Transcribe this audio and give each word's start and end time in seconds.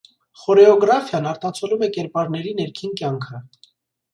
Խորեոգրաֆիան 0.43 1.27
արտացոլում 1.33 1.85
է 1.89 1.91
կերպարների 1.99 2.55
ներքին 2.63 2.97
կյանքը։ 3.03 3.45